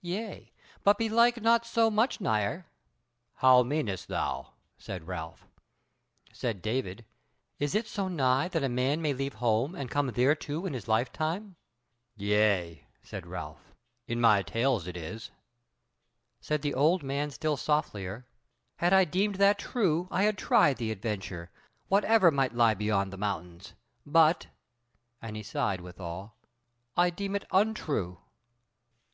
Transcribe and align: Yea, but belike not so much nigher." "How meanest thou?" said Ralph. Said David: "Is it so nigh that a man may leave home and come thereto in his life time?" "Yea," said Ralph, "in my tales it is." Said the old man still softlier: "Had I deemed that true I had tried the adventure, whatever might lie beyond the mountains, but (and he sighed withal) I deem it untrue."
Yea, 0.00 0.50
but 0.84 0.96
belike 0.96 1.42
not 1.42 1.66
so 1.66 1.90
much 1.90 2.18
nigher." 2.18 2.64
"How 3.34 3.62
meanest 3.62 4.08
thou?" 4.08 4.54
said 4.78 5.06
Ralph. 5.06 5.46
Said 6.32 6.62
David: 6.62 7.04
"Is 7.58 7.74
it 7.74 7.86
so 7.86 8.08
nigh 8.08 8.48
that 8.48 8.64
a 8.64 8.70
man 8.70 9.02
may 9.02 9.12
leave 9.12 9.34
home 9.34 9.74
and 9.74 9.90
come 9.90 10.10
thereto 10.10 10.64
in 10.64 10.72
his 10.72 10.88
life 10.88 11.12
time?" 11.12 11.56
"Yea," 12.16 12.86
said 13.02 13.26
Ralph, 13.26 13.74
"in 14.08 14.18
my 14.18 14.40
tales 14.42 14.86
it 14.86 14.96
is." 14.96 15.30
Said 16.40 16.62
the 16.62 16.72
old 16.72 17.02
man 17.02 17.28
still 17.30 17.58
softlier: 17.58 18.24
"Had 18.76 18.94
I 18.94 19.04
deemed 19.04 19.34
that 19.34 19.58
true 19.58 20.08
I 20.10 20.22
had 20.22 20.38
tried 20.38 20.78
the 20.78 20.90
adventure, 20.90 21.50
whatever 21.88 22.30
might 22.30 22.54
lie 22.54 22.72
beyond 22.72 23.12
the 23.12 23.18
mountains, 23.18 23.74
but 24.06 24.46
(and 25.20 25.36
he 25.36 25.42
sighed 25.42 25.82
withal) 25.82 26.34
I 26.96 27.10
deem 27.10 27.36
it 27.36 27.44
untrue." 27.52 28.16